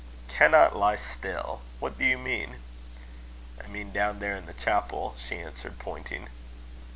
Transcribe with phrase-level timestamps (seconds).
[0.27, 1.61] "Cannot lie still!
[1.79, 2.55] What do you mean?"
[3.63, 6.29] "I mean down there in the chapel," she answered, pointing.